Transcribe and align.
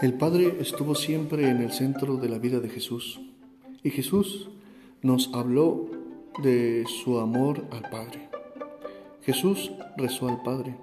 El 0.00 0.14
Padre 0.14 0.56
estuvo 0.60 0.96
siempre 0.96 1.48
en 1.48 1.62
el 1.62 1.70
centro 1.70 2.16
de 2.16 2.28
la 2.28 2.38
vida 2.38 2.58
de 2.58 2.68
Jesús 2.68 3.20
y 3.84 3.90
Jesús 3.90 4.50
nos 5.02 5.30
habló 5.32 5.88
de 6.42 6.84
su 6.86 7.18
amor 7.18 7.64
al 7.70 7.88
Padre. 7.90 8.28
Jesús 9.22 9.70
rezó 9.96 10.28
al 10.28 10.42
Padre 10.42 10.76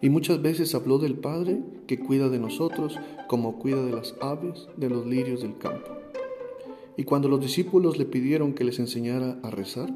y 0.00 0.10
muchas 0.10 0.42
veces 0.42 0.74
habló 0.74 0.98
del 0.98 1.14
Padre 1.14 1.62
que 1.86 2.00
cuida 2.00 2.28
de 2.28 2.40
nosotros 2.40 2.98
como 3.28 3.60
cuida 3.60 3.84
de 3.84 3.92
las 3.92 4.16
aves, 4.20 4.66
de 4.76 4.90
los 4.90 5.06
lirios 5.06 5.42
del 5.42 5.56
campo. 5.56 5.92
Y 6.96 7.04
cuando 7.04 7.28
los 7.28 7.40
discípulos 7.40 7.96
le 7.96 8.06
pidieron 8.06 8.54
que 8.54 8.64
les 8.64 8.80
enseñara 8.80 9.38
a 9.44 9.50
rezar, 9.50 9.88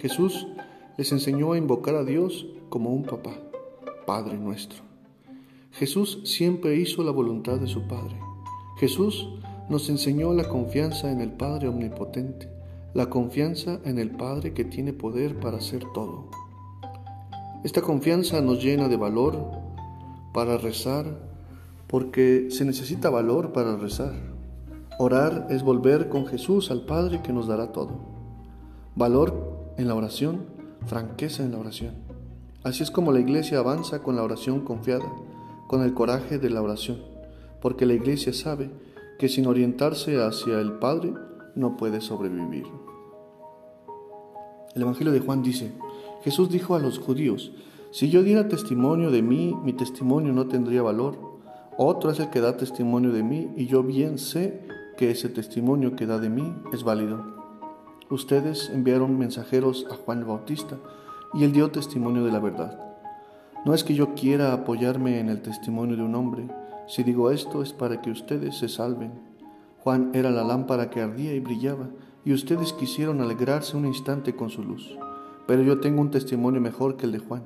Jesús 0.00 0.48
les 0.98 1.12
enseñó 1.12 1.52
a 1.52 1.58
invocar 1.58 1.94
a 1.94 2.04
Dios 2.04 2.44
como 2.70 2.92
un 2.92 3.04
papá, 3.04 3.38
Padre 4.04 4.36
nuestro. 4.36 4.93
Jesús 5.74 6.20
siempre 6.22 6.76
hizo 6.76 7.02
la 7.02 7.10
voluntad 7.10 7.58
de 7.58 7.66
su 7.66 7.88
Padre. 7.88 8.16
Jesús 8.76 9.28
nos 9.68 9.88
enseñó 9.88 10.32
la 10.32 10.48
confianza 10.48 11.10
en 11.10 11.20
el 11.20 11.32
Padre 11.32 11.66
Omnipotente, 11.66 12.48
la 12.94 13.10
confianza 13.10 13.80
en 13.84 13.98
el 13.98 14.12
Padre 14.12 14.54
que 14.54 14.64
tiene 14.64 14.92
poder 14.92 15.40
para 15.40 15.56
hacer 15.56 15.82
todo. 15.92 16.28
Esta 17.64 17.82
confianza 17.82 18.40
nos 18.40 18.62
llena 18.62 18.86
de 18.86 18.96
valor 18.96 19.50
para 20.32 20.58
rezar, 20.58 21.06
porque 21.88 22.46
se 22.50 22.64
necesita 22.64 23.10
valor 23.10 23.52
para 23.52 23.76
rezar. 23.76 24.14
Orar 25.00 25.48
es 25.50 25.64
volver 25.64 26.08
con 26.08 26.26
Jesús 26.26 26.70
al 26.70 26.82
Padre 26.82 27.20
que 27.20 27.32
nos 27.32 27.48
dará 27.48 27.72
todo. 27.72 27.98
Valor 28.94 29.72
en 29.76 29.88
la 29.88 29.96
oración, 29.96 30.44
franqueza 30.86 31.42
en 31.42 31.50
la 31.50 31.58
oración. 31.58 31.94
Así 32.62 32.84
es 32.84 32.92
como 32.92 33.10
la 33.10 33.18
iglesia 33.18 33.58
avanza 33.58 34.04
con 34.04 34.14
la 34.14 34.22
oración 34.22 34.60
confiada 34.60 35.04
con 35.66 35.82
el 35.82 35.94
coraje 35.94 36.38
de 36.38 36.50
la 36.50 36.62
oración, 36.62 36.98
porque 37.60 37.86
la 37.86 37.94
iglesia 37.94 38.32
sabe 38.32 38.70
que 39.18 39.28
sin 39.28 39.46
orientarse 39.46 40.22
hacia 40.22 40.60
el 40.60 40.72
Padre 40.72 41.14
no 41.54 41.76
puede 41.76 42.00
sobrevivir. 42.00 42.66
El 44.74 44.82
Evangelio 44.82 45.12
de 45.12 45.20
Juan 45.20 45.42
dice, 45.42 45.72
Jesús 46.22 46.50
dijo 46.50 46.74
a 46.74 46.80
los 46.80 46.98
judíos, 46.98 47.52
si 47.92 48.10
yo 48.10 48.24
diera 48.24 48.48
testimonio 48.48 49.12
de 49.12 49.22
mí, 49.22 49.56
mi 49.62 49.72
testimonio 49.72 50.32
no 50.32 50.48
tendría 50.48 50.82
valor. 50.82 51.16
Otro 51.78 52.10
es 52.10 52.18
el 52.18 52.30
que 52.30 52.40
da 52.40 52.56
testimonio 52.56 53.12
de 53.12 53.22
mí 53.22 53.52
y 53.56 53.66
yo 53.66 53.84
bien 53.84 54.18
sé 54.18 54.66
que 54.96 55.12
ese 55.12 55.28
testimonio 55.28 55.94
que 55.94 56.06
da 56.06 56.18
de 56.18 56.28
mí 56.28 56.52
es 56.72 56.82
válido. 56.82 57.24
Ustedes 58.10 58.70
enviaron 58.74 59.16
mensajeros 59.16 59.86
a 59.90 59.94
Juan 59.94 60.18
el 60.18 60.24
Bautista 60.24 60.76
y 61.34 61.44
él 61.44 61.52
dio 61.52 61.70
testimonio 61.70 62.24
de 62.24 62.32
la 62.32 62.40
verdad. 62.40 62.93
No 63.64 63.72
es 63.72 63.82
que 63.82 63.94
yo 63.94 64.14
quiera 64.14 64.52
apoyarme 64.52 65.20
en 65.20 65.30
el 65.30 65.40
testimonio 65.40 65.96
de 65.96 66.02
un 66.02 66.14
hombre. 66.14 66.48
Si 66.86 67.02
digo 67.02 67.30
esto 67.30 67.62
es 67.62 67.72
para 67.72 68.02
que 68.02 68.10
ustedes 68.10 68.58
se 68.58 68.68
salven. 68.68 69.12
Juan 69.78 70.10
era 70.12 70.30
la 70.30 70.44
lámpara 70.44 70.90
que 70.90 71.00
ardía 71.00 71.34
y 71.34 71.40
brillaba, 71.40 71.88
y 72.26 72.34
ustedes 72.34 72.74
quisieron 72.74 73.22
alegrarse 73.22 73.76
un 73.76 73.86
instante 73.86 74.36
con 74.36 74.50
su 74.50 74.62
luz. 74.62 74.96
Pero 75.46 75.62
yo 75.62 75.80
tengo 75.80 76.02
un 76.02 76.10
testimonio 76.10 76.60
mejor 76.60 76.96
que 76.96 77.06
el 77.06 77.12
de 77.12 77.18
Juan. 77.20 77.44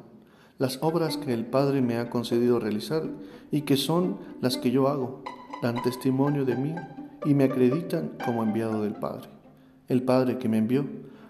Las 0.58 0.82
obras 0.82 1.16
que 1.16 1.32
el 1.32 1.46
Padre 1.46 1.82
me 1.82 1.98
ha 1.98 2.10
concedido 2.10 2.58
realizar 2.58 3.04
y 3.52 3.60
que 3.62 3.76
son 3.76 4.18
las 4.40 4.56
que 4.56 4.72
yo 4.72 4.88
hago, 4.88 5.22
dan 5.62 5.82
testimonio 5.82 6.44
de 6.44 6.56
mí 6.56 6.74
y 7.24 7.34
me 7.34 7.44
acreditan 7.44 8.12
como 8.24 8.42
enviado 8.42 8.82
del 8.82 8.94
Padre. 8.94 9.28
El 9.86 10.02
Padre 10.02 10.38
que 10.38 10.48
me 10.48 10.58
envió 10.58 10.84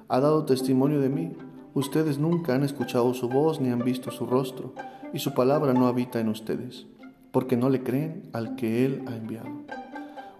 ha 0.08 0.20
dado 0.20 0.46
testimonio 0.46 1.00
de 1.00 1.10
mí 1.10 1.32
Ustedes 1.78 2.18
nunca 2.18 2.56
han 2.56 2.64
escuchado 2.64 3.14
su 3.14 3.28
voz 3.28 3.60
ni 3.60 3.68
han 3.68 3.84
visto 3.84 4.10
su 4.10 4.26
rostro, 4.26 4.74
y 5.14 5.20
su 5.20 5.32
palabra 5.32 5.74
no 5.74 5.86
habita 5.86 6.18
en 6.18 6.28
ustedes, 6.28 6.88
porque 7.30 7.56
no 7.56 7.70
le 7.70 7.84
creen 7.84 8.24
al 8.32 8.56
que 8.56 8.84
Él 8.84 9.04
ha 9.06 9.14
enviado. 9.14 9.50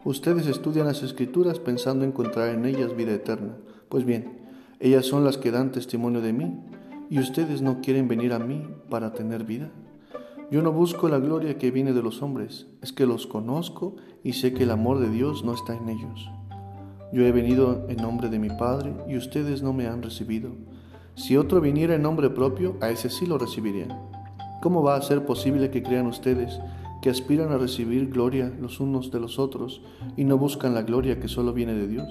Ustedes 0.02 0.48
estudian 0.48 0.88
las 0.88 1.04
escrituras 1.04 1.60
pensando 1.60 2.04
encontrar 2.04 2.48
en 2.48 2.64
ellas 2.64 2.96
vida 2.96 3.12
eterna. 3.12 3.54
Pues 3.88 4.04
bien, 4.04 4.48
ellas 4.80 5.06
son 5.06 5.24
las 5.24 5.38
que 5.38 5.52
dan 5.52 5.70
testimonio 5.70 6.22
de 6.22 6.32
mí, 6.32 6.58
y 7.08 7.20
ustedes 7.20 7.62
no 7.62 7.82
quieren 7.82 8.08
venir 8.08 8.32
a 8.32 8.40
mí 8.40 8.66
para 8.90 9.12
tener 9.12 9.44
vida. 9.44 9.70
Yo 10.50 10.60
no 10.60 10.72
busco 10.72 11.08
la 11.08 11.20
gloria 11.20 11.56
que 11.56 11.70
viene 11.70 11.92
de 11.92 12.02
los 12.02 12.20
hombres, 12.20 12.66
es 12.82 12.92
que 12.92 13.06
los 13.06 13.28
conozco 13.28 13.94
y 14.24 14.32
sé 14.32 14.54
que 14.54 14.64
el 14.64 14.72
amor 14.72 14.98
de 14.98 15.08
Dios 15.08 15.44
no 15.44 15.54
está 15.54 15.76
en 15.76 15.88
ellos. 15.88 16.28
Yo 17.12 17.24
he 17.24 17.30
venido 17.30 17.86
en 17.88 17.98
nombre 17.98 18.28
de 18.28 18.40
mi 18.40 18.48
Padre 18.48 18.92
y 19.06 19.16
ustedes 19.16 19.62
no 19.62 19.72
me 19.72 19.86
han 19.86 20.02
recibido. 20.02 20.50
Si 21.18 21.36
otro 21.36 21.60
viniera 21.60 21.96
en 21.96 22.02
nombre 22.02 22.30
propio, 22.30 22.76
a 22.80 22.90
ese 22.90 23.10
sí 23.10 23.26
lo 23.26 23.38
recibirían. 23.38 23.88
¿Cómo 24.62 24.84
va 24.84 24.94
a 24.94 25.02
ser 25.02 25.26
posible 25.26 25.68
que 25.68 25.82
crean 25.82 26.06
ustedes 26.06 26.60
que 27.02 27.10
aspiran 27.10 27.50
a 27.50 27.58
recibir 27.58 28.08
gloria 28.08 28.52
los 28.60 28.78
unos 28.78 29.10
de 29.10 29.18
los 29.18 29.40
otros 29.40 29.82
y 30.16 30.22
no 30.22 30.38
buscan 30.38 30.74
la 30.74 30.82
gloria 30.82 31.18
que 31.18 31.26
solo 31.26 31.52
viene 31.52 31.74
de 31.74 31.88
Dios? 31.88 32.08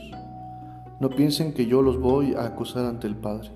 No 0.99 1.09
piensen 1.09 1.53
que 1.53 1.67
yo 1.67 1.81
los 1.81 1.97
voy 1.97 2.33
a 2.33 2.47
acusar 2.47 2.83
ante 2.83 3.07
el 3.07 3.15
Padre. 3.15 3.49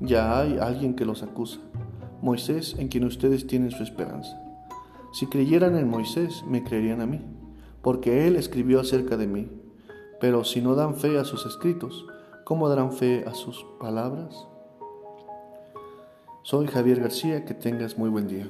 Ya 0.00 0.38
hay 0.38 0.56
alguien 0.56 0.94
que 0.94 1.04
los 1.04 1.22
acusa, 1.22 1.60
Moisés 2.22 2.74
en 2.78 2.88
quien 2.88 3.04
ustedes 3.04 3.46
tienen 3.46 3.72
su 3.72 3.82
esperanza. 3.82 4.40
Si 5.12 5.26
creyeran 5.26 5.76
en 5.76 5.90
Moisés, 5.90 6.44
me 6.48 6.64
creerían 6.64 7.02
a 7.02 7.06
mí, 7.06 7.20
porque 7.82 8.26
él 8.26 8.36
escribió 8.36 8.80
acerca 8.80 9.18
de 9.18 9.26
mí. 9.26 9.50
Pero 10.18 10.44
si 10.44 10.62
no 10.62 10.74
dan 10.74 10.94
fe 10.94 11.18
a 11.18 11.24
sus 11.24 11.44
escritos, 11.44 12.06
¿cómo 12.44 12.70
darán 12.70 12.90
fe 12.90 13.22
a 13.26 13.34
sus 13.34 13.66
palabras? 13.78 14.46
Soy 16.44 16.66
Javier 16.66 17.00
García, 17.00 17.46
que 17.46 17.54
tengas 17.54 17.96
muy 17.96 18.10
buen 18.10 18.28
día. 18.28 18.46